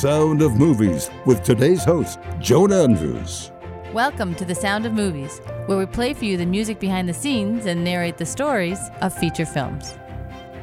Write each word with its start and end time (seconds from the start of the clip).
Sound 0.00 0.42
of 0.42 0.54
Movies 0.54 1.10
with 1.26 1.42
today's 1.42 1.82
host, 1.82 2.20
Joan 2.38 2.72
Andrews. 2.72 3.50
Welcome 3.92 4.32
to 4.36 4.44
The 4.44 4.54
Sound 4.54 4.86
of 4.86 4.92
Movies, 4.92 5.40
where 5.66 5.76
we 5.76 5.86
play 5.86 6.14
for 6.14 6.24
you 6.24 6.36
the 6.36 6.46
music 6.46 6.78
behind 6.78 7.08
the 7.08 7.12
scenes 7.12 7.66
and 7.66 7.82
narrate 7.82 8.16
the 8.16 8.24
stories 8.24 8.78
of 9.00 9.12
feature 9.12 9.44
films. 9.44 9.98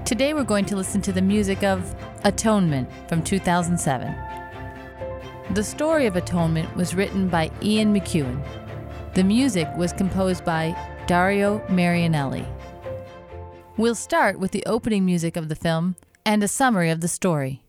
Today 0.05 0.34
we're 0.34 0.45
going 0.45 0.63
to 0.68 0.77
listen 0.77 1.02
to 1.02 1.12
the 1.12 1.21
music 1.21 1.66
of 1.66 1.94
Atonement 2.23 2.88
from 3.09 3.21
2007. 3.21 4.16
The 5.52 5.63
story 5.66 6.05
of 6.05 6.16
Atonement 6.16 6.73
was 6.77 6.95
written 6.95 7.27
by 7.27 7.52
Ian 7.62 7.94
McEwan. 7.94 8.41
The 9.16 9.23
music 9.26 9.67
was 9.76 9.91
composed 9.91 10.45
by 10.45 10.73
Dario 11.08 11.59
Marianelli. 11.67 12.48
We'll 13.76 13.95
start 13.95 14.40
with 14.40 14.52
the 14.52 14.66
opening 14.66 15.04
music 15.04 15.36
of 15.36 15.49
the 15.49 15.58
film 15.58 15.98
and 16.26 16.41
a 16.41 16.48
summary 16.48 16.90
of 16.90 17.02
the 17.02 17.09
story. 17.09 17.65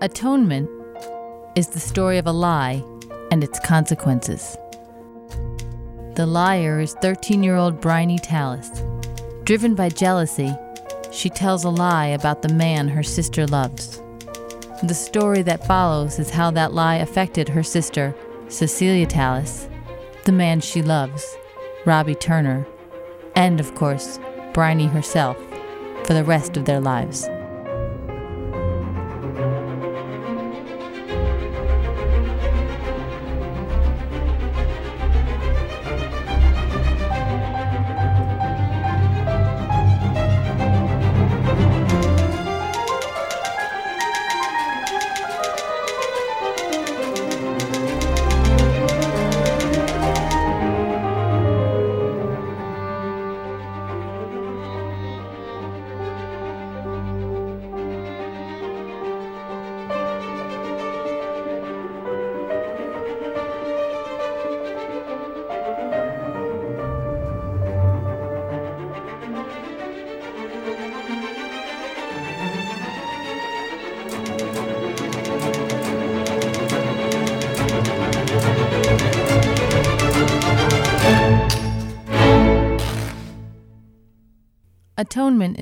Atonement 0.00 0.70
is 1.56 1.70
the 1.70 1.80
story 1.80 2.18
of 2.18 2.26
a 2.28 2.32
lie 2.32 2.84
and 3.32 3.42
its 3.42 3.58
consequences. 3.58 4.56
The 6.14 6.24
liar 6.24 6.78
is 6.78 6.94
13 7.02 7.42
year 7.42 7.56
old 7.56 7.80
Bryony 7.80 8.20
Tallis. 8.20 8.70
Driven 9.42 9.74
by 9.74 9.88
jealousy, 9.88 10.54
she 11.10 11.28
tells 11.28 11.64
a 11.64 11.70
lie 11.70 12.06
about 12.06 12.42
the 12.42 12.54
man 12.54 12.86
her 12.86 13.02
sister 13.02 13.44
loves. 13.48 14.00
The 14.84 14.94
story 14.94 15.42
that 15.42 15.66
follows 15.66 16.20
is 16.20 16.30
how 16.30 16.52
that 16.52 16.72
lie 16.72 16.96
affected 16.96 17.48
her 17.48 17.64
sister, 17.64 18.14
Cecilia 18.46 19.06
Tallis, 19.06 19.68
the 20.26 20.32
man 20.32 20.60
she 20.60 20.80
loves, 20.80 21.36
Robbie 21.84 22.14
Turner, 22.14 22.64
and 23.34 23.58
of 23.58 23.74
course, 23.74 24.20
Bryony 24.52 24.86
herself, 24.86 25.36
for 26.04 26.14
the 26.14 26.24
rest 26.24 26.56
of 26.56 26.66
their 26.66 26.80
lives. 26.80 27.28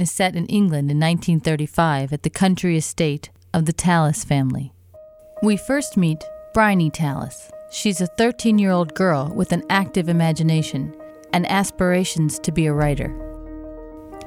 Is 0.07 0.13
set 0.13 0.37
in 0.37 0.47
England 0.47 0.89
in 0.89 1.01
1935 1.01 2.13
at 2.13 2.23
the 2.23 2.31
country 2.31 2.77
estate 2.77 3.29
of 3.53 3.67
the 3.67 3.73
Tallis 3.73 4.23
family. 4.23 4.73
We 5.43 5.57
first 5.57 5.97
meet 5.97 6.23
Bryony 6.55 6.91
Tallis. 6.91 7.51
She's 7.73 8.01
a 8.01 8.07
13 8.07 8.57
year 8.57 8.71
old 8.71 8.95
girl 8.95 9.33
with 9.35 9.51
an 9.51 9.65
active 9.69 10.09
imagination 10.09 10.95
and 11.33 11.51
aspirations 11.51 12.39
to 12.39 12.53
be 12.53 12.67
a 12.67 12.73
writer. 12.73 13.11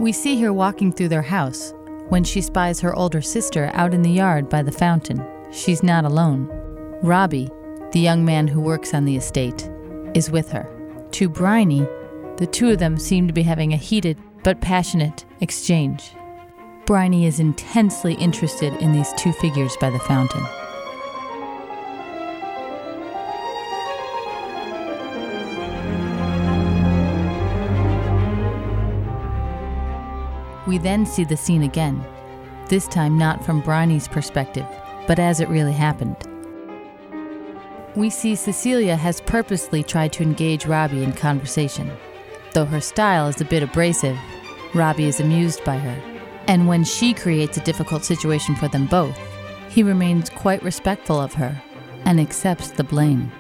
We 0.01 0.11
see 0.11 0.41
her 0.41 0.51
walking 0.51 0.91
through 0.91 1.09
their 1.09 1.29
house 1.37 1.73
when 2.09 2.25
she 2.25 2.41
spies 2.41 2.81
her 2.81 2.93
older 2.93 3.21
sister 3.21 3.71
out 3.73 3.93
in 3.93 4.01
the 4.01 4.11
yard 4.23 4.49
by 4.49 4.63
the 4.63 4.73
fountain. 4.73 5.25
She's 5.53 5.81
not 5.81 6.03
alone. 6.03 6.49
Robbie, 7.01 7.49
the 7.93 8.01
young 8.01 8.25
man 8.25 8.49
who 8.49 8.59
works 8.59 8.93
on 8.93 9.05
the 9.05 9.15
estate, 9.15 9.69
is 10.13 10.29
with 10.29 10.51
her. 10.51 10.67
To 11.11 11.29
Bryony, 11.29 11.87
the 12.35 12.49
two 12.51 12.69
of 12.69 12.79
them 12.79 12.97
seem 12.97 13.27
to 13.27 13.33
be 13.33 13.43
having 13.43 13.71
a 13.71 13.77
heated 13.77 14.17
but 14.43 14.61
passionate 14.61 15.25
exchange. 15.41 16.13
Bryony 16.85 17.25
is 17.25 17.39
intensely 17.39 18.15
interested 18.15 18.73
in 18.81 18.91
these 18.91 19.13
two 19.13 19.31
figures 19.33 19.77
by 19.77 19.89
the 19.89 19.99
fountain. 19.99 20.43
We 30.67 30.77
then 30.77 31.05
see 31.05 31.23
the 31.23 31.35
scene 31.35 31.63
again, 31.63 32.03
this 32.67 32.87
time 32.87 33.17
not 33.17 33.43
from 33.43 33.61
Bryony's 33.61 34.07
perspective, 34.07 34.67
but 35.07 35.17
as 35.17 35.39
it 35.39 35.49
really 35.49 35.73
happened. 35.73 36.15
We 37.95 38.11
see 38.11 38.35
Cecilia 38.35 38.95
has 38.95 39.19
purposely 39.21 39.81
tried 39.81 40.13
to 40.13 40.23
engage 40.23 40.67
Robbie 40.67 41.03
in 41.03 41.13
conversation. 41.13 41.91
Though 42.53 42.65
her 42.65 42.81
style 42.81 43.27
is 43.27 43.39
a 43.41 43.45
bit 43.45 43.63
abrasive, 43.63 44.17
Robbie 44.73 45.05
is 45.05 45.19
amused 45.19 45.63
by 45.63 45.77
her. 45.77 46.19
And 46.47 46.67
when 46.67 46.83
she 46.83 47.13
creates 47.13 47.57
a 47.57 47.63
difficult 47.63 48.03
situation 48.03 48.55
for 48.55 48.67
them 48.67 48.87
both, 48.87 49.17
he 49.69 49.83
remains 49.83 50.29
quite 50.29 50.63
respectful 50.63 51.19
of 51.19 51.33
her 51.35 51.61
and 52.05 52.19
accepts 52.19 52.71
the 52.71 52.83
blame. 52.83 53.31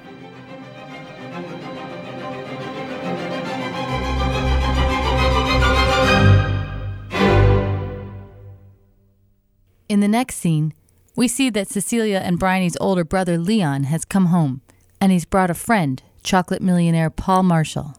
In 9.89 10.01
the 10.01 10.07
next 10.07 10.35
scene, 10.35 10.73
we 11.15 11.27
see 11.27 11.49
that 11.49 11.67
Cecilia 11.67 12.21
and 12.23 12.37
Bryony's 12.37 12.77
older 12.79 13.03
brother 13.03 13.39
Leon 13.39 13.85
has 13.85 14.05
come 14.05 14.27
home, 14.27 14.61
and 15.01 15.11
he's 15.11 15.25
brought 15.25 15.49
a 15.49 15.55
friend, 15.55 16.03
chocolate 16.21 16.61
millionaire 16.61 17.09
Paul 17.09 17.41
Marshall. 17.41 17.98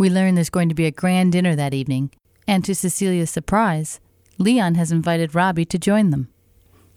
We 0.00 0.08
learn 0.08 0.34
there's 0.34 0.48
going 0.48 0.70
to 0.70 0.74
be 0.74 0.86
a 0.86 0.90
grand 0.90 1.32
dinner 1.32 1.54
that 1.54 1.74
evening, 1.74 2.10
and 2.48 2.64
to 2.64 2.74
Cecilia's 2.74 3.28
surprise, 3.28 4.00
Leon 4.38 4.76
has 4.76 4.90
invited 4.90 5.34
Robbie 5.34 5.66
to 5.66 5.78
join 5.78 6.08
them. 6.08 6.30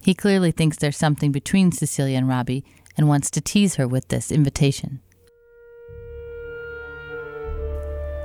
He 0.01 0.13
clearly 0.13 0.51
thinks 0.51 0.77
there's 0.77 0.95
something 0.95 1.33
between 1.33 1.73
Cecilia 1.73 2.17
and 2.17 2.29
Robbie 2.29 2.63
and 2.95 3.09
wants 3.09 3.29
to 3.31 3.41
tease 3.41 3.75
her 3.75 3.89
with 3.89 4.07
this 4.07 4.31
invitation. 4.31 5.01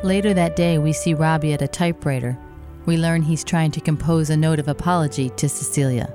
Later 0.05 0.33
that 0.33 0.55
day, 0.55 0.79
we 0.79 0.93
see 0.93 1.13
Robbie 1.13 1.55
at 1.55 1.63
a 1.63 1.67
typewriter. 1.67 2.39
We 2.87 2.99
learn 2.99 3.23
he's 3.23 3.43
trying 3.43 3.73
to 3.73 3.81
compose 3.81 4.31
a 4.31 4.37
note 4.37 4.61
of 4.61 4.69
apology 4.69 5.31
to 5.31 5.49
Cecilia. 5.49 6.15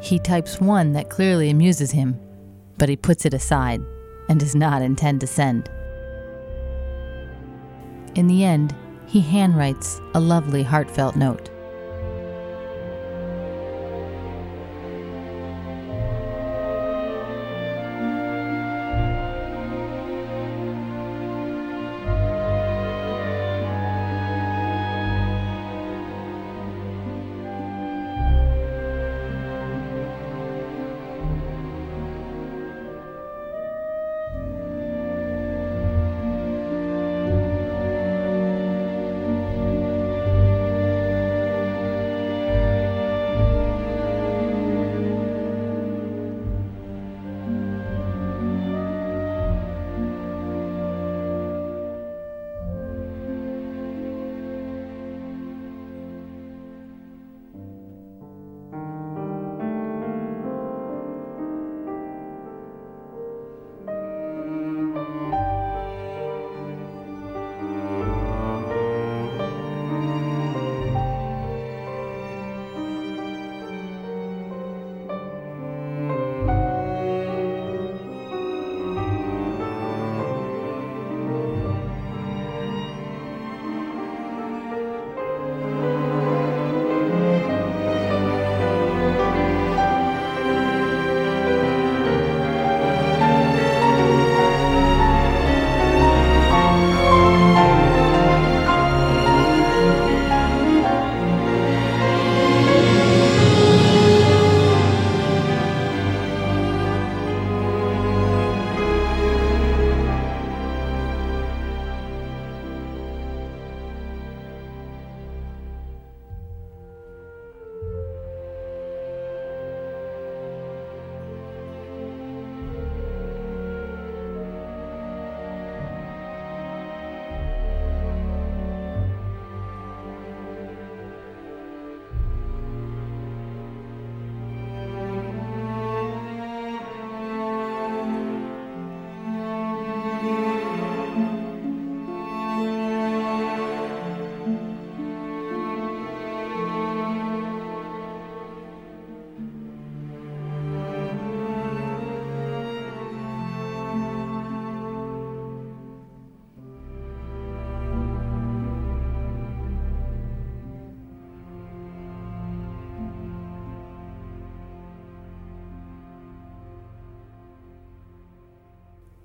He 0.00 0.18
types 0.18 0.60
one 0.60 0.94
that 0.94 1.10
clearly 1.10 1.48
amuses 1.48 1.92
him, 1.92 2.18
but 2.76 2.88
he 2.88 2.96
puts 2.96 3.24
it 3.24 3.34
aside 3.34 3.80
and 4.28 4.40
does 4.40 4.56
not 4.56 4.82
intend 4.82 5.20
to 5.20 5.28
send. 5.28 5.70
In 8.14 8.26
the 8.26 8.44
end, 8.44 8.74
he 9.06 9.22
handwrites 9.22 10.00
a 10.14 10.20
lovely, 10.20 10.62
heartfelt 10.62 11.16
note. 11.16 11.50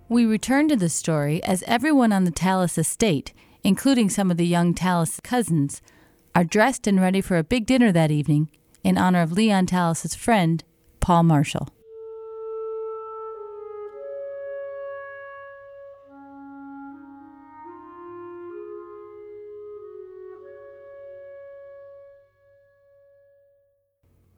We 0.09 0.25
return 0.25 0.69
to 0.69 0.77
the 0.77 0.87
story 0.87 1.43
as 1.43 1.63
everyone 1.67 2.13
on 2.13 2.23
the 2.23 2.31
Tallis 2.31 2.77
estate, 2.77 3.33
including 3.61 4.09
some 4.09 4.31
of 4.31 4.37
the 4.37 4.47
young 4.47 4.73
Tallis 4.73 5.19
cousins, 5.21 5.81
are 6.33 6.45
dressed 6.45 6.87
and 6.87 7.01
ready 7.01 7.19
for 7.19 7.35
a 7.35 7.43
big 7.43 7.65
dinner 7.65 7.91
that 7.91 8.09
evening 8.09 8.49
in 8.85 8.97
honor 8.97 9.21
of 9.21 9.33
Leon 9.33 9.65
Tallis's 9.65 10.15
friend, 10.15 10.63
Paul 11.01 11.23
Marshall. 11.23 11.67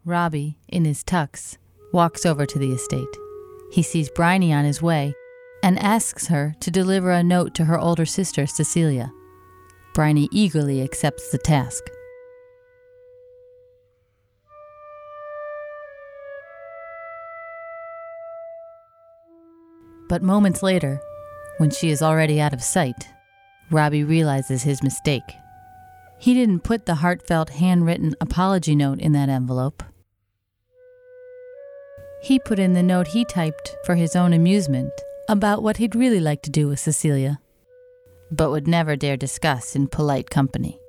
Robbie, 0.03 0.57
in 0.67 0.85
his 0.85 1.03
tux, 1.03 1.57
walks 1.93 2.25
over 2.25 2.47
to 2.47 2.57
the 2.57 2.71
estate. 2.71 3.05
He 3.71 3.83
sees 3.83 4.09
Bryony 4.09 4.51
on 4.51 4.65
his 4.65 4.81
way 4.81 5.13
and 5.63 5.77
asks 5.79 6.27
her 6.27 6.55
to 6.59 6.71
deliver 6.71 7.11
a 7.11 7.23
note 7.23 7.53
to 7.55 7.65
her 7.65 7.79
older 7.79 8.05
sister, 8.05 8.47
Cecilia. 8.47 9.11
Bryony 9.93 10.29
eagerly 10.31 10.81
accepts 10.81 11.31
the 11.31 11.37
task. 11.37 11.83
But 20.07 20.23
moments 20.23 20.63
later, 20.63 21.01
when 21.57 21.69
she 21.69 21.89
is 21.89 22.01
already 22.01 22.41
out 22.41 22.53
of 22.53 22.63
sight, 22.63 23.09
Robbie 23.69 24.03
realizes 24.03 24.63
his 24.63 24.81
mistake. 24.81 25.35
He 26.17 26.33
didn't 26.33 26.61
put 26.61 26.85
the 26.85 26.95
heartfelt 26.95 27.51
handwritten 27.51 28.15
apology 28.19 28.75
note 28.75 28.99
in 28.99 29.11
that 29.11 29.29
envelope. 29.29 29.83
He 32.21 32.39
put 32.39 32.59
in 32.59 32.73
the 32.73 32.83
note 32.83 33.07
he 33.07 33.23
typed 33.23 33.75
for 33.85 33.95
his 33.95 34.15
own 34.15 34.33
amusement 34.33 34.91
about 35.29 35.61
what 35.61 35.77
he'd 35.77 35.95
really 35.95 36.19
like 36.19 36.41
to 36.41 36.49
do 36.49 36.67
with 36.67 36.79
Cecilia, 36.79 37.39
but 38.31 38.49
would 38.49 38.67
never 38.67 38.95
dare 38.95 39.15
discuss 39.15 39.75
in 39.75 39.87
polite 39.87 40.31
company. 40.31 40.79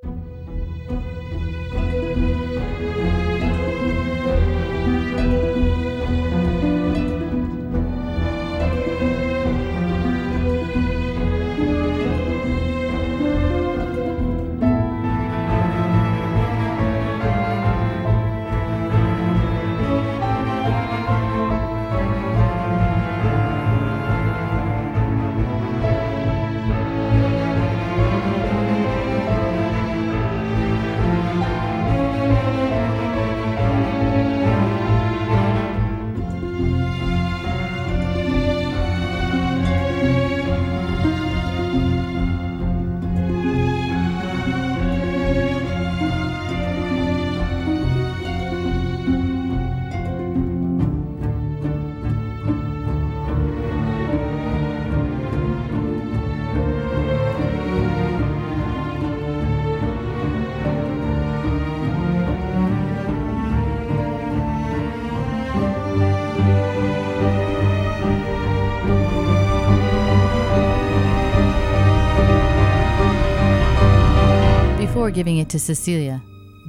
Giving 75.21 75.37
it 75.37 75.51
to 75.51 75.59
Cecilia, 75.59 76.23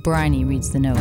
Bryony 0.03 0.43
reads 0.43 0.71
the 0.71 0.79
note. 0.81 0.97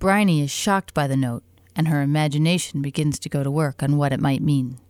Bryony 0.00 0.42
is 0.42 0.50
shocked 0.50 0.92
by 0.94 1.06
the 1.06 1.16
note, 1.16 1.44
and 1.76 1.86
her 1.86 2.02
imagination 2.02 2.82
begins 2.82 3.20
to 3.20 3.28
go 3.28 3.44
to 3.44 3.50
work 3.52 3.80
on 3.80 3.96
what 3.96 4.12
it 4.12 4.18
might 4.18 4.42
mean. 4.42 4.80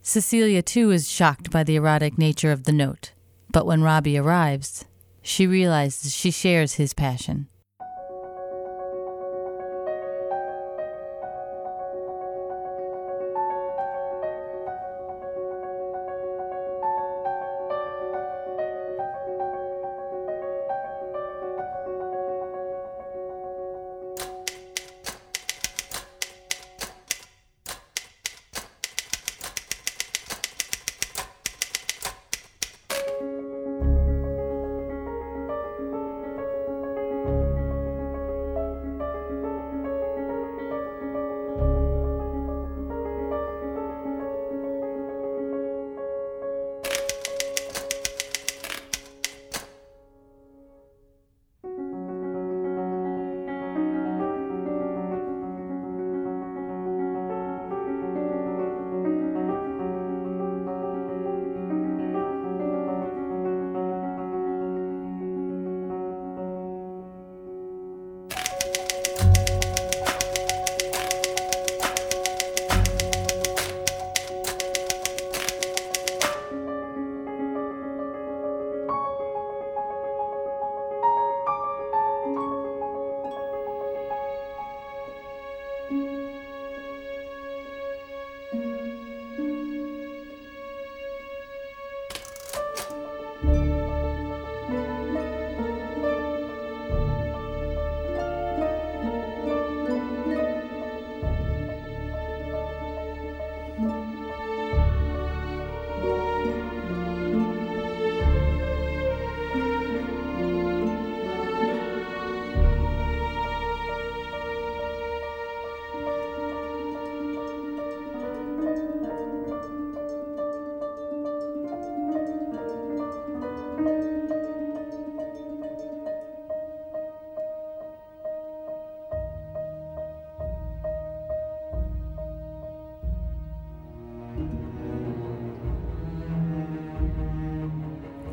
Cecilia, 0.00 0.62
too, 0.62 0.90
is 0.90 1.10
shocked 1.10 1.50
by 1.50 1.64
the 1.64 1.76
erotic 1.76 2.16
nature 2.16 2.50
of 2.50 2.64
the 2.64 2.72
note, 2.72 3.12
but 3.52 3.66
when 3.66 3.82
Robbie 3.82 4.16
arrives, 4.16 4.86
she 5.20 5.46
realizes 5.46 6.14
she 6.14 6.30
shares 6.30 6.76
his 6.76 6.94
passion. 6.94 7.48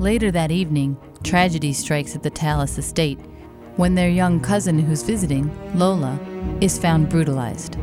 Later 0.03 0.31
that 0.31 0.51
evening, 0.51 0.98
tragedy 1.24 1.72
strikes 1.72 2.13
at 2.13 2.24
the 2.24 2.29
Tallis 2.29 2.77
estate 2.77 3.17
when 3.77 3.95
their 3.95 4.10
young 4.10 4.41
cousin 4.41 4.77
who's 4.77 5.01
visiting, 5.01 5.50
Lola, 5.79 6.19
is 6.60 6.77
found 6.77 7.07
brutalized. 7.07 7.77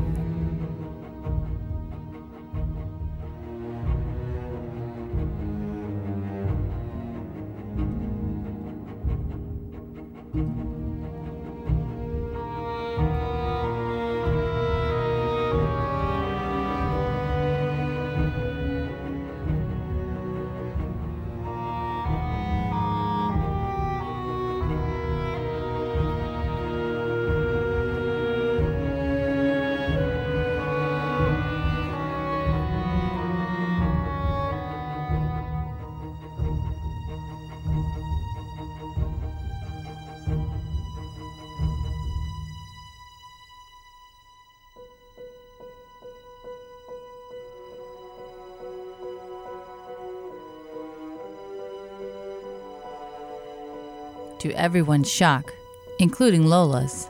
To 54.40 54.50
everyone's 54.52 55.10
shock, 55.10 55.52
including 55.98 56.46
Lola's, 56.46 57.06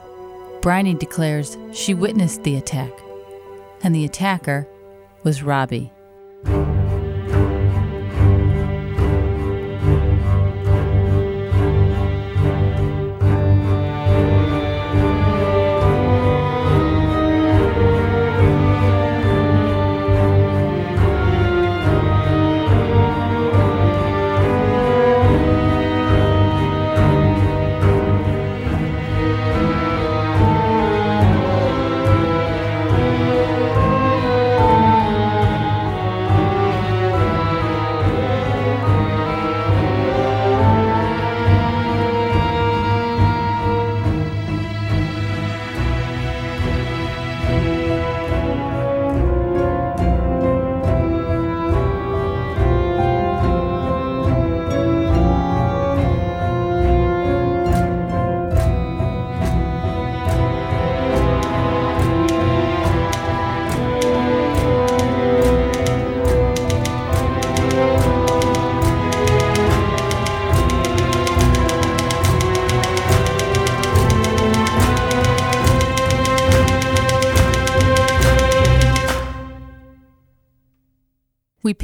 Bryony 0.61 0.95
declares 0.95 1.57
she 1.71 1.93
witnessed 1.93 2.43
the 2.43 2.57
attack, 2.57 2.91
and 3.81 3.95
the 3.95 4.03
attacker 4.03 4.67
was 5.23 5.41
Robbie. 5.41 5.93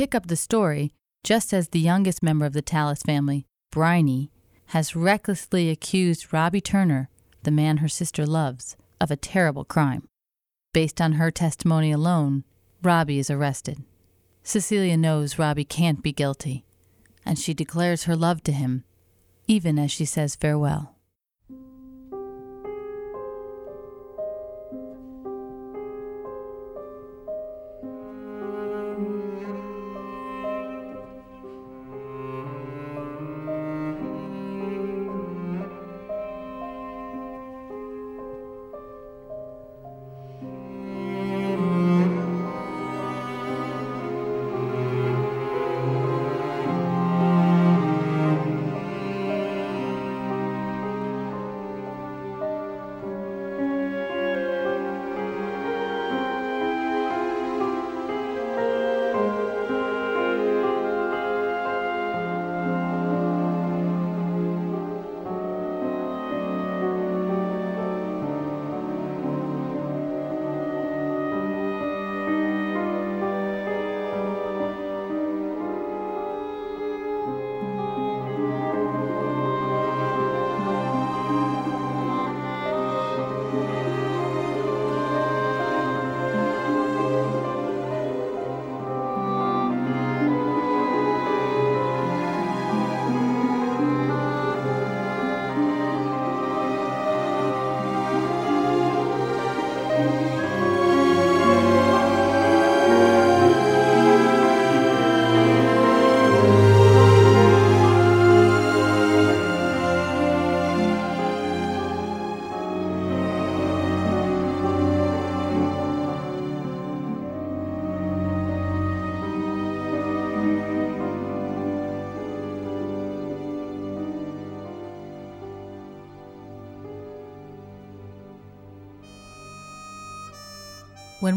Pick 0.07 0.15
up 0.15 0.27
the 0.27 0.37
story 0.37 0.93
just 1.21 1.51
as 1.51 1.67
the 1.67 1.81
youngest 1.81 2.23
member 2.23 2.45
of 2.45 2.53
the 2.53 2.61
Tallis 2.61 3.01
family, 3.03 3.45
Bryony, 3.71 4.31
has 4.67 4.95
recklessly 4.95 5.69
accused 5.69 6.31
Robbie 6.31 6.61
Turner, 6.61 7.09
the 7.43 7.51
man 7.51 7.77
her 7.77 7.89
sister 7.89 8.25
loves, 8.25 8.77
of 9.01 9.11
a 9.11 9.17
terrible 9.17 9.65
crime. 9.65 10.07
Based 10.73 11.01
on 11.01 11.13
her 11.13 11.29
testimony 11.29 11.91
alone, 11.91 12.45
Robbie 12.81 13.19
is 13.19 13.29
arrested. 13.29 13.83
Cecilia 14.43 14.95
knows 14.95 15.37
Robbie 15.37 15.65
can't 15.65 16.01
be 16.01 16.13
guilty, 16.13 16.63
and 17.25 17.37
she 17.37 17.53
declares 17.53 18.05
her 18.05 18.15
love 18.15 18.41
to 18.43 18.53
him, 18.53 18.85
even 19.45 19.77
as 19.77 19.91
she 19.91 20.05
says 20.05 20.37
farewell. 20.37 20.95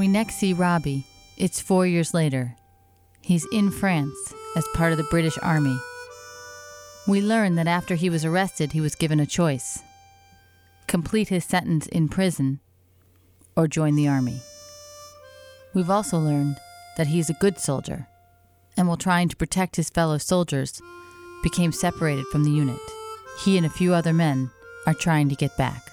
We 0.00 0.09
next 0.09 0.37
see 0.37 0.52
Robbie, 0.52 1.04
it's 1.37 1.61
four 1.61 1.87
years 1.87 2.14
later. 2.14 2.57
He's 3.21 3.47
in 3.52 3.71
France 3.71 4.35
as 4.57 4.66
part 4.75 4.92
of 4.92 4.99
the 4.99 5.07
British 5.11 5.38
Army. 5.42 5.78
We 7.07 7.21
learn 7.21 7.54
that 7.57 7.66
after 7.66 7.95
he 7.95 8.11
was 8.11 8.25
arrested, 8.25 8.73
he 8.73 8.80
was 8.80 8.95
given 8.95 9.21
a 9.21 9.26
choice 9.26 9.83
complete 10.87 11.28
his 11.28 11.45
sentence 11.45 11.87
in 11.87 12.09
prison 12.09 12.59
or 13.54 13.69
join 13.69 13.95
the 13.95 14.09
army. 14.09 14.40
We've 15.73 15.90
also 15.90 16.19
learned 16.19 16.57
that 16.97 17.07
he's 17.07 17.30
a 17.30 17.35
good 17.35 17.61
soldier 17.61 18.09
and 18.76 18.88
while 18.88 18.97
trying 18.97 19.28
to 19.28 19.37
protect 19.37 19.76
his 19.76 19.90
fellow 19.90 20.16
soldiers, 20.16 20.80
became 21.42 21.73
separated 21.73 22.26
from 22.28 22.45
the 22.45 22.50
unit. 22.50 22.80
He 23.45 23.59
and 23.59 23.66
a 23.66 23.71
few 23.71 23.92
other 23.92 24.14
men 24.14 24.50
are 24.87 24.95
trying 24.95 25.28
to 25.28 25.35
get 25.35 25.57
back. 25.59 25.89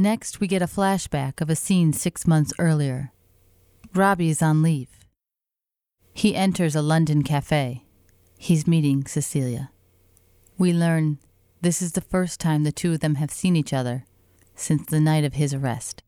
Next, 0.00 0.38
we 0.38 0.46
get 0.46 0.62
a 0.62 0.68
flashback 0.68 1.40
of 1.40 1.50
a 1.50 1.56
scene 1.56 1.92
six 1.92 2.24
months 2.24 2.52
earlier. 2.56 3.10
Robbie 3.92 4.28
is 4.28 4.40
on 4.40 4.62
leave. 4.62 5.00
He 6.14 6.36
enters 6.36 6.76
a 6.76 6.82
London 6.82 7.24
cafe. 7.24 7.84
He's 8.38 8.64
meeting 8.64 9.06
Cecilia. 9.06 9.72
We 10.56 10.72
learn 10.72 11.18
this 11.62 11.82
is 11.82 11.94
the 11.94 12.00
first 12.00 12.38
time 12.38 12.62
the 12.62 12.70
two 12.70 12.92
of 12.92 13.00
them 13.00 13.16
have 13.16 13.32
seen 13.32 13.56
each 13.56 13.72
other 13.72 14.04
since 14.54 14.86
the 14.86 15.00
night 15.00 15.24
of 15.24 15.34
his 15.34 15.52
arrest. 15.52 16.04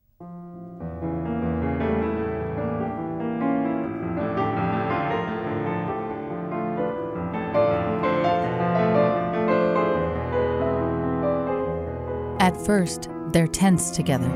At 12.38 12.56
first, 12.56 13.08
they're 13.32 13.46
tense 13.46 13.90
together. 13.90 14.28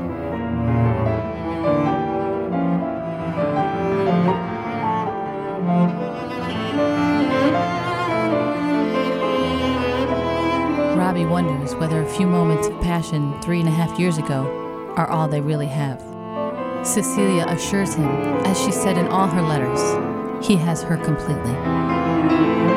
Robbie 10.95 11.25
wonders 11.25 11.75
whether 11.75 12.01
a 12.01 12.09
few 12.09 12.27
moments 12.27 12.67
of 12.67 12.81
passion 12.81 13.39
three 13.41 13.59
and 13.59 13.69
a 13.69 13.71
half 13.71 13.99
years 13.99 14.17
ago 14.17 14.43
are 14.97 15.07
all 15.07 15.27
they 15.27 15.41
really 15.41 15.67
have. 15.67 16.01
Cecilia 16.85 17.45
assures 17.47 17.93
him, 17.93 18.09
as 18.45 18.59
she 18.59 18.71
said 18.71 18.97
in 18.97 19.07
all 19.07 19.27
her 19.27 19.41
letters, 19.41 20.45
he 20.45 20.55
has 20.55 20.83
her 20.83 20.97
completely. 20.97 22.74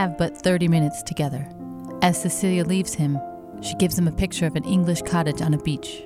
Have 0.00 0.16
but 0.16 0.34
30 0.34 0.66
minutes 0.66 1.02
together. 1.02 1.46
As 2.00 2.20
Cecilia 2.20 2.64
leaves 2.64 2.94
him, 2.94 3.18
she 3.60 3.74
gives 3.74 3.98
him 3.98 4.08
a 4.08 4.12
picture 4.12 4.46
of 4.46 4.56
an 4.56 4.64
English 4.64 5.02
cottage 5.02 5.42
on 5.42 5.52
a 5.52 5.58
beach. 5.58 6.02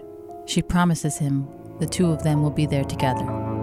She 0.46 0.62
promises 0.62 1.16
him 1.16 1.48
the 1.78 1.86
two 1.86 2.10
of 2.10 2.24
them 2.24 2.42
will 2.42 2.50
be 2.50 2.66
there 2.66 2.82
together. 2.82 3.53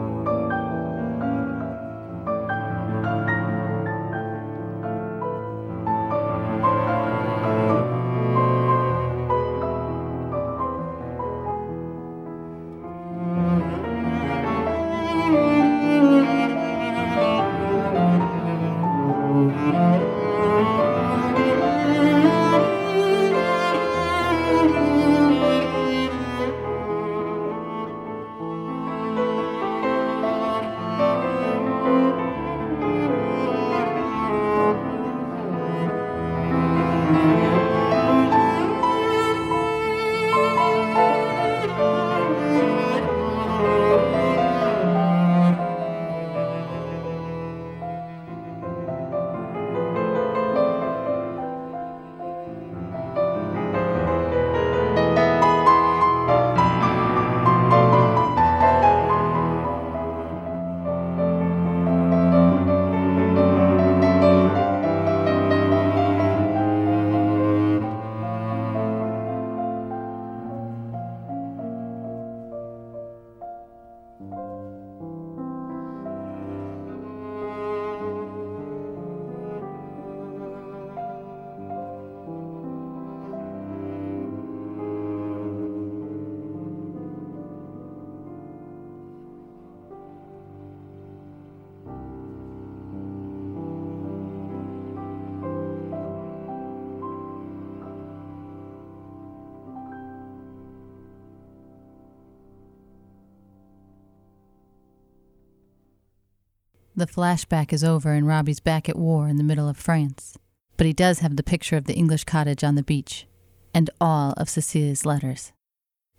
The 107.01 107.07
flashback 107.07 107.73
is 107.73 107.83
over 107.83 108.11
and 108.11 108.27
Robbie's 108.27 108.59
back 108.59 108.87
at 108.87 108.95
war 108.95 109.27
in 109.27 109.37
the 109.37 109.43
middle 109.43 109.67
of 109.67 109.75
France. 109.75 110.37
But 110.77 110.85
he 110.85 110.93
does 110.93 111.17
have 111.21 111.35
the 111.35 111.41
picture 111.41 111.75
of 111.75 111.85
the 111.85 111.95
English 111.95 112.25
cottage 112.25 112.63
on 112.63 112.75
the 112.75 112.83
beach 112.83 113.25
and 113.73 113.89
all 113.99 114.35
of 114.37 114.51
Cecilia's 114.51 115.03
letters. 115.03 115.51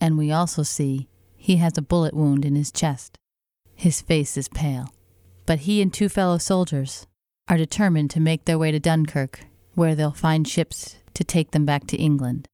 And 0.00 0.18
we 0.18 0.32
also 0.32 0.64
see 0.64 1.06
he 1.36 1.58
has 1.58 1.78
a 1.78 1.82
bullet 1.82 2.14
wound 2.14 2.44
in 2.44 2.56
his 2.56 2.72
chest. 2.72 3.16
His 3.76 4.00
face 4.00 4.36
is 4.36 4.48
pale. 4.48 4.88
but 5.46 5.60
he 5.60 5.80
and 5.80 5.94
two 5.94 6.08
fellow 6.08 6.38
soldiers 6.38 7.06
are 7.46 7.56
determined 7.56 8.10
to 8.10 8.18
make 8.18 8.44
their 8.44 8.58
way 8.58 8.72
to 8.72 8.80
Dunkirk, 8.80 9.44
where 9.76 9.94
they'll 9.94 10.10
find 10.10 10.48
ships 10.48 10.96
to 11.14 11.22
take 11.22 11.52
them 11.52 11.64
back 11.64 11.86
to 11.86 11.96
England. 11.96 12.48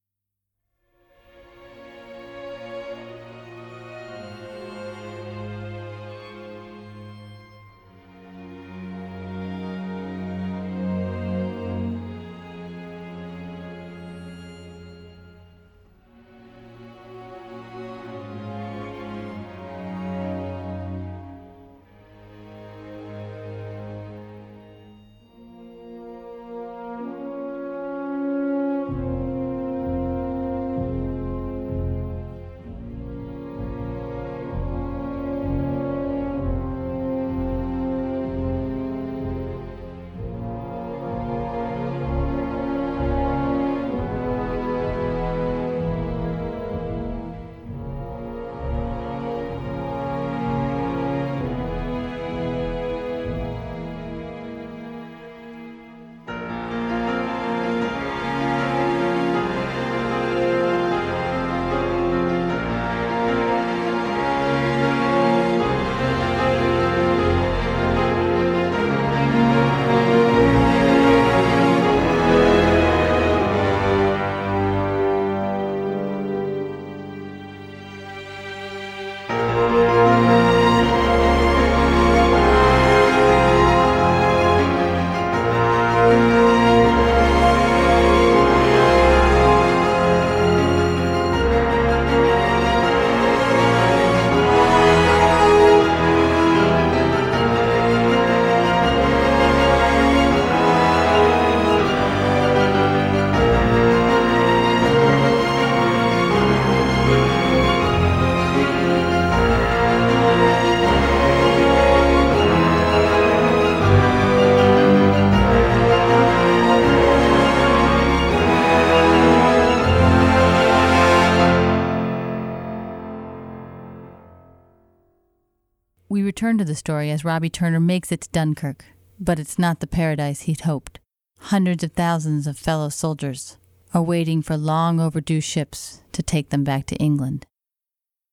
To 126.59 126.65
the 126.65 126.75
story 126.75 127.11
as 127.11 127.25
Robbie 127.25 127.51
Turner 127.51 127.81
makes 127.81 128.13
it 128.13 128.23
to 128.23 128.29
Dunkirk, 128.31 128.85
but 129.19 129.39
it's 129.39 129.59
not 129.59 129.81
the 129.81 129.87
paradise 129.87 130.43
he'd 130.43 130.63
hoped. 130.63 131.01
Hundreds 131.39 131.85
of 131.85 131.93
thousands 131.93 132.47
of 132.47 132.59
fellow 132.59 132.89
soldiers 132.89 133.57
are 133.95 134.03
waiting 134.03 134.43
for 134.43 134.57
long 134.57 135.01
overdue 135.01 135.41
ships 135.41 136.03
to 136.13 136.23
take 136.23 136.51
them 136.51 136.65
back 136.65 136.87
to 136.87 136.97
England. 136.97 137.47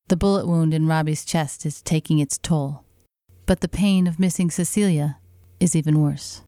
The 0.07 0.17
bullet 0.17 0.47
wound 0.47 0.73
in 0.73 0.87
Robbie's 0.87 1.25
chest 1.25 1.65
is 1.65 1.81
taking 1.81 2.19
its 2.19 2.37
toll, 2.37 2.83
but 3.45 3.61
the 3.61 3.67
pain 3.67 4.07
of 4.07 4.19
missing 4.19 4.51
Cecilia 4.51 5.17
is 5.59 5.75
even 5.75 6.01
worse. 6.01 6.41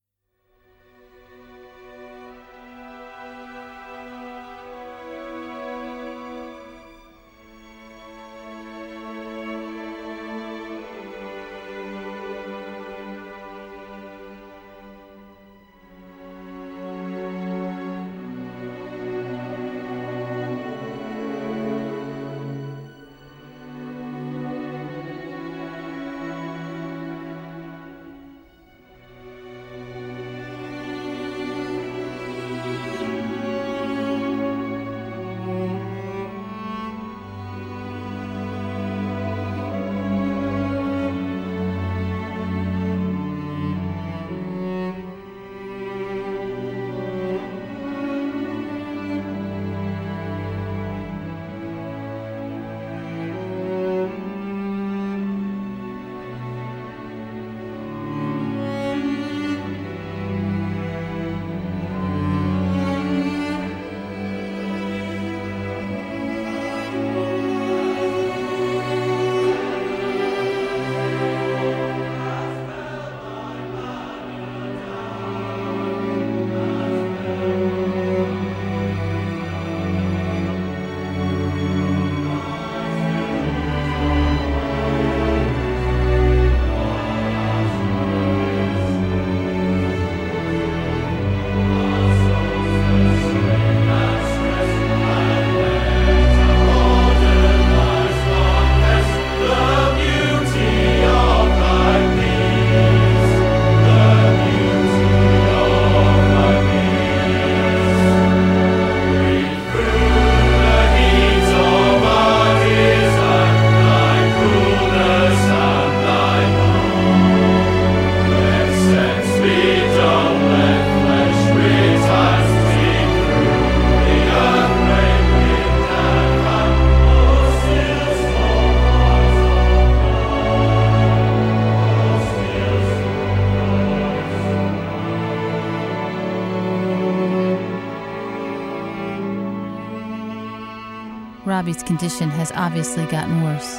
Condition 141.88 142.30
has 142.30 142.52
obviously 142.52 143.06
gotten 143.06 143.42
worse. 143.44 143.78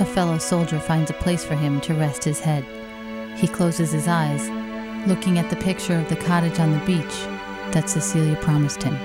A 0.00 0.04
fellow 0.04 0.36
soldier 0.38 0.80
finds 0.80 1.10
a 1.10 1.14
place 1.14 1.44
for 1.44 1.54
him 1.54 1.80
to 1.82 1.94
rest 1.94 2.24
his 2.24 2.40
head. 2.40 2.64
He 3.38 3.46
closes 3.46 3.92
his 3.92 4.08
eyes, 4.08 4.48
looking 5.06 5.38
at 5.38 5.48
the 5.48 5.54
picture 5.56 5.96
of 5.96 6.08
the 6.08 6.16
cottage 6.16 6.58
on 6.58 6.72
the 6.72 6.84
beach 6.84 7.14
that 7.72 7.88
Cecilia 7.88 8.34
promised 8.42 8.82
him. 8.82 8.98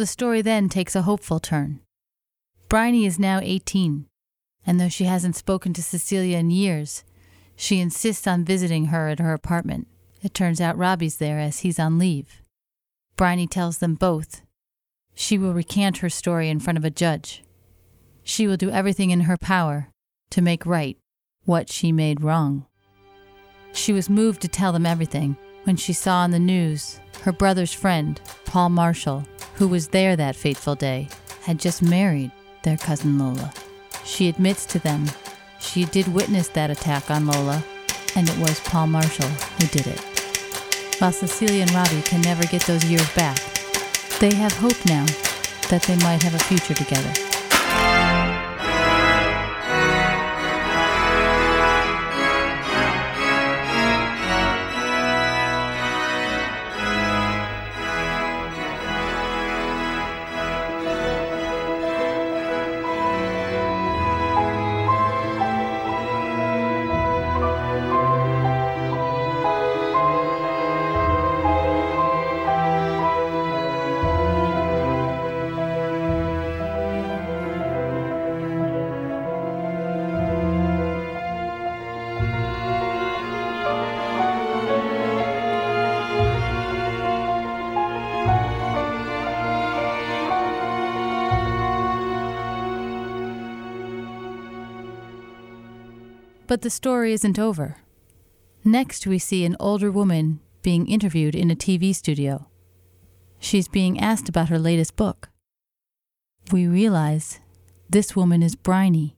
The 0.00 0.06
story 0.06 0.40
then 0.40 0.70
takes 0.70 0.96
a 0.96 1.02
hopeful 1.02 1.38
turn. 1.40 1.80
Bryony 2.70 3.04
is 3.04 3.18
now 3.18 3.38
18, 3.42 4.06
and 4.66 4.80
though 4.80 4.88
she 4.88 5.04
hasn't 5.04 5.36
spoken 5.36 5.74
to 5.74 5.82
Cecilia 5.82 6.38
in 6.38 6.50
years, 6.50 7.04
she 7.54 7.80
insists 7.80 8.26
on 8.26 8.46
visiting 8.46 8.86
her 8.86 9.08
at 9.08 9.18
her 9.18 9.34
apartment. 9.34 9.88
It 10.22 10.32
turns 10.32 10.58
out 10.58 10.78
Robbie's 10.78 11.18
there 11.18 11.38
as 11.38 11.58
he's 11.58 11.78
on 11.78 11.98
leave. 11.98 12.40
Bryony 13.14 13.46
tells 13.46 13.76
them 13.76 13.94
both 13.94 14.40
she 15.14 15.36
will 15.36 15.52
recant 15.52 15.98
her 15.98 16.08
story 16.08 16.48
in 16.48 16.60
front 16.60 16.78
of 16.78 16.84
a 16.86 16.90
judge. 16.90 17.44
She 18.22 18.46
will 18.46 18.56
do 18.56 18.70
everything 18.70 19.10
in 19.10 19.28
her 19.28 19.36
power 19.36 19.90
to 20.30 20.40
make 20.40 20.64
right 20.64 20.96
what 21.44 21.70
she 21.70 21.92
made 21.92 22.22
wrong. 22.22 22.64
She 23.74 23.92
was 23.92 24.08
moved 24.08 24.40
to 24.40 24.48
tell 24.48 24.72
them 24.72 24.86
everything 24.86 25.36
when 25.64 25.76
she 25.76 25.92
saw 25.92 26.20
on 26.20 26.30
the 26.30 26.38
news 26.38 27.00
her 27.24 27.32
brother's 27.32 27.74
friend, 27.74 28.18
Paul 28.46 28.70
Marshall, 28.70 29.26
who 29.60 29.68
was 29.68 29.88
there 29.88 30.16
that 30.16 30.34
fateful 30.34 30.74
day, 30.74 31.06
had 31.42 31.60
just 31.60 31.82
married 31.82 32.30
their 32.62 32.78
cousin 32.78 33.18
Lola. 33.18 33.52
She 34.06 34.26
admits 34.26 34.64
to 34.64 34.78
them 34.78 35.04
she 35.60 35.84
did 35.84 36.08
witness 36.08 36.48
that 36.48 36.70
attack 36.70 37.10
on 37.10 37.26
Lola, 37.26 37.62
and 38.16 38.26
it 38.26 38.38
was 38.38 38.58
Paul 38.60 38.86
Marshall 38.86 39.28
who 39.28 39.66
did 39.66 39.86
it. 39.86 40.00
While 40.98 41.12
Cecilia 41.12 41.60
and 41.60 41.72
Robbie 41.72 42.00
can 42.00 42.22
never 42.22 42.46
get 42.46 42.62
those 42.62 42.86
years 42.86 43.14
back, 43.14 43.36
they 44.18 44.34
have 44.34 44.52
hope 44.54 44.82
now 44.86 45.04
that 45.68 45.82
they 45.82 45.96
might 45.96 46.22
have 46.22 46.34
a 46.34 46.38
future 46.38 46.72
together. 46.72 47.29
But 96.50 96.62
the 96.62 96.68
story 96.68 97.12
isn't 97.12 97.38
over. 97.38 97.76
Next, 98.64 99.06
we 99.06 99.20
see 99.20 99.44
an 99.44 99.56
older 99.60 99.88
woman 99.88 100.40
being 100.62 100.88
interviewed 100.88 101.36
in 101.36 101.48
a 101.48 101.54
TV 101.54 101.94
studio. 101.94 102.48
She's 103.38 103.68
being 103.68 104.00
asked 104.00 104.28
about 104.28 104.48
her 104.48 104.58
latest 104.58 104.96
book. 104.96 105.28
We 106.50 106.66
realize 106.66 107.38
this 107.88 108.16
woman 108.16 108.42
is 108.42 108.56
Bryony, 108.56 109.16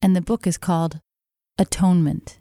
and 0.00 0.16
the 0.16 0.22
book 0.22 0.46
is 0.46 0.56
called 0.56 0.98
Atonement. 1.58 2.38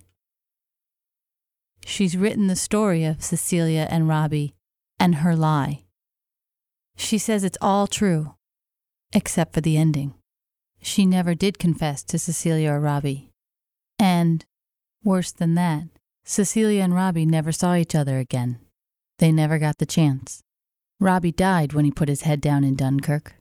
She's 1.86 2.16
written 2.16 2.48
the 2.48 2.56
story 2.56 3.04
of 3.04 3.22
Cecilia 3.22 3.86
and 3.90 4.08
Robbie 4.08 4.56
and 4.98 5.16
her 5.16 5.36
lie. 5.36 5.84
She 6.96 7.18
says 7.18 7.44
it's 7.44 7.58
all 7.60 7.88
true, 7.88 8.36
except 9.12 9.54
for 9.54 9.60
the 9.60 9.76
ending. 9.76 10.14
She 10.82 11.06
never 11.06 11.36
did 11.36 11.60
confess 11.60 12.02
to 12.04 12.18
Cecilia 12.18 12.72
or 12.72 12.80
Robbie. 12.80 13.33
And, 14.04 14.44
worse 15.02 15.32
than 15.32 15.56
that, 15.56 15.86
Cecilia 16.26 16.84
and 16.84 16.94
Robbie 16.94 17.26
never 17.26 17.54
saw 17.54 17.76
each 17.76 17.96
other 17.96 18.20
again. 18.20 18.60
They 19.20 19.32
never 19.32 19.58
got 19.58 19.78
the 19.78 19.86
chance. 19.86 20.44
Robbie 21.00 21.32
died 21.32 21.72
when 21.72 21.86
he 21.86 21.92
put 21.92 22.10
his 22.10 22.24
head 22.24 22.42
down 22.42 22.66
in 22.66 22.76
Dunkirk, 22.76 23.36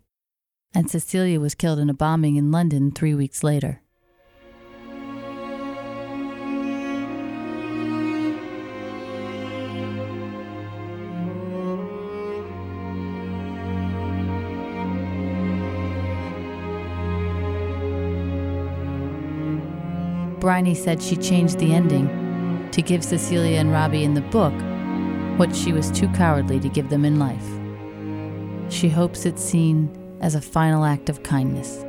and 0.72 0.88
Cecilia 0.88 1.40
was 1.40 1.56
killed 1.56 1.80
in 1.80 1.90
a 1.90 1.94
bombing 1.94 2.36
in 2.36 2.52
London 2.52 2.92
three 2.92 3.12
weeks 3.12 3.42
later. 3.42 3.81
Bryony 20.42 20.74
said 20.74 21.00
she 21.00 21.14
changed 21.14 21.60
the 21.60 21.72
ending 21.72 22.68
to 22.72 22.82
give 22.82 23.04
Cecilia 23.04 23.60
and 23.60 23.70
Robbie 23.70 24.02
in 24.02 24.14
the 24.14 24.22
book 24.22 24.52
what 25.38 25.54
she 25.54 25.72
was 25.72 25.88
too 25.92 26.08
cowardly 26.08 26.58
to 26.58 26.68
give 26.68 26.88
them 26.88 27.04
in 27.04 27.20
life. 27.20 27.46
She 28.68 28.88
hopes 28.88 29.24
it's 29.24 29.40
seen 29.40 29.88
as 30.20 30.34
a 30.34 30.40
final 30.40 30.84
act 30.84 31.08
of 31.08 31.22
kindness. 31.22 31.84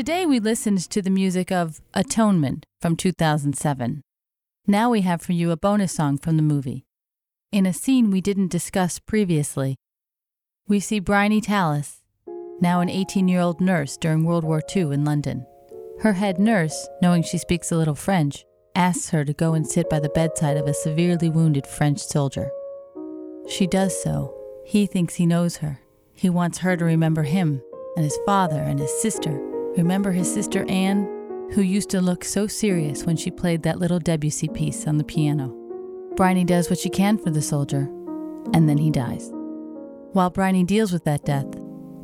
Today 0.00 0.24
we 0.24 0.40
listened 0.40 0.78
to 0.88 1.02
the 1.02 1.10
music 1.10 1.52
of 1.52 1.82
Atonement 1.92 2.64
from 2.80 2.96
2007. 2.96 4.00
Now 4.66 4.88
we 4.88 5.02
have 5.02 5.20
for 5.20 5.32
you 5.32 5.50
a 5.50 5.58
bonus 5.58 5.92
song 5.92 6.16
from 6.16 6.38
the 6.38 6.42
movie. 6.42 6.86
In 7.52 7.66
a 7.66 7.74
scene 7.74 8.10
we 8.10 8.22
didn't 8.22 8.50
discuss 8.50 8.98
previously, 8.98 9.76
we 10.66 10.80
see 10.80 11.00
Bryony 11.00 11.42
Tallis, 11.42 12.00
now 12.62 12.80
an 12.80 12.88
18 12.88 13.28
year 13.28 13.40
old 13.42 13.60
nurse 13.60 13.98
during 13.98 14.24
World 14.24 14.42
War 14.42 14.62
II 14.74 14.94
in 14.94 15.04
London. 15.04 15.44
Her 16.00 16.14
head 16.14 16.38
nurse, 16.38 16.88
knowing 17.02 17.22
she 17.22 17.36
speaks 17.36 17.70
a 17.70 17.76
little 17.76 17.94
French, 17.94 18.46
asks 18.74 19.10
her 19.10 19.22
to 19.26 19.34
go 19.34 19.52
and 19.52 19.66
sit 19.66 19.90
by 19.90 20.00
the 20.00 20.08
bedside 20.08 20.56
of 20.56 20.66
a 20.66 20.72
severely 20.72 21.28
wounded 21.28 21.66
French 21.66 22.00
soldier. 22.00 22.50
She 23.46 23.66
does 23.66 24.02
so. 24.02 24.34
He 24.64 24.86
thinks 24.86 25.16
he 25.16 25.26
knows 25.26 25.58
her. 25.58 25.78
He 26.14 26.30
wants 26.30 26.60
her 26.60 26.74
to 26.78 26.86
remember 26.86 27.24
him 27.24 27.60
and 27.96 28.04
his 28.06 28.18
father 28.24 28.60
and 28.60 28.80
his 28.80 29.02
sister. 29.02 29.49
Remember 29.76 30.10
his 30.10 30.32
sister 30.32 30.64
Anne, 30.68 31.04
who 31.52 31.62
used 31.62 31.90
to 31.90 32.00
look 32.00 32.24
so 32.24 32.46
serious 32.46 33.04
when 33.04 33.16
she 33.16 33.30
played 33.30 33.62
that 33.62 33.78
little 33.78 33.98
Debussy 33.98 34.48
piece 34.48 34.86
on 34.86 34.98
the 34.98 35.04
piano. 35.04 35.54
Bryony 36.16 36.44
does 36.44 36.68
what 36.68 36.78
she 36.78 36.90
can 36.90 37.18
for 37.18 37.30
the 37.30 37.42
soldier, 37.42 37.88
and 38.52 38.68
then 38.68 38.78
he 38.78 38.90
dies. 38.90 39.30
While 40.12 40.30
Bryony 40.30 40.64
deals 40.64 40.92
with 40.92 41.04
that 41.04 41.24
death, 41.24 41.46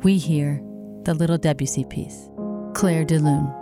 we 0.03 0.17
hear 0.17 0.61
the 1.03 1.13
little 1.13 1.37
Debussy 1.37 1.83
piece, 1.83 2.29
Clair 2.73 3.03
de 3.03 3.19
Lune. 3.19 3.53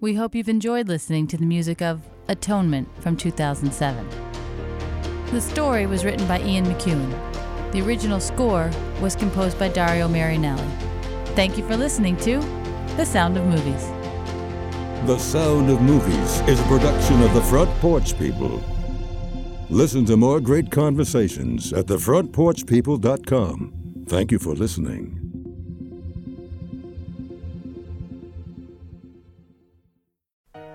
We 0.00 0.14
hope 0.14 0.36
you've 0.36 0.48
enjoyed 0.48 0.86
listening 0.86 1.26
to 1.26 1.36
the 1.36 1.44
music 1.44 1.82
of 1.82 2.02
Atonement 2.28 2.88
from 3.02 3.16
2007. 3.16 4.08
The 5.32 5.40
story 5.40 5.86
was 5.86 6.04
written 6.04 6.24
by 6.28 6.40
Ian 6.40 6.66
McEwan. 6.66 7.72
The 7.72 7.82
original 7.82 8.20
score 8.20 8.70
was 9.00 9.16
composed 9.16 9.58
by 9.58 9.70
Dario 9.70 10.06
Marianelli. 10.06 10.70
Thank 11.34 11.58
you 11.58 11.66
for 11.66 11.76
listening 11.76 12.16
to 12.18 12.38
The 12.96 13.04
Sound 13.04 13.36
of 13.36 13.44
Movies. 13.46 13.88
The 15.06 15.18
Sound 15.18 15.68
of 15.68 15.82
Movies 15.82 16.42
is 16.42 16.60
a 16.60 16.64
production 16.64 17.20
of 17.20 17.34
the 17.34 17.42
Front 17.42 17.70
Porch 17.80 18.16
People. 18.16 18.62
Listen 19.68 20.04
to 20.06 20.16
more 20.16 20.38
great 20.38 20.70
conversations 20.70 21.72
at 21.72 21.86
thefrontporchpeople.com. 21.86 24.04
Thank 24.06 24.30
you 24.30 24.38
for 24.38 24.54
listening. 24.54 25.17